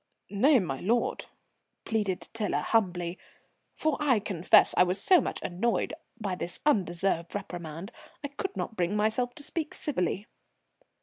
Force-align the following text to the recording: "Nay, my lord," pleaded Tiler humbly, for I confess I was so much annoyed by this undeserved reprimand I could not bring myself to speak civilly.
"Nay, 0.31 0.57
my 0.57 0.79
lord," 0.79 1.25
pleaded 1.85 2.27
Tiler 2.33 2.61
humbly, 2.61 3.19
for 3.75 3.97
I 3.99 4.17
confess 4.19 4.73
I 4.75 4.81
was 4.81 4.99
so 4.99 5.21
much 5.21 5.39
annoyed 5.43 5.93
by 6.19 6.33
this 6.33 6.59
undeserved 6.65 7.35
reprimand 7.35 7.91
I 8.23 8.29
could 8.29 8.57
not 8.57 8.75
bring 8.75 8.95
myself 8.95 9.35
to 9.35 9.43
speak 9.43 9.75
civilly. 9.75 10.25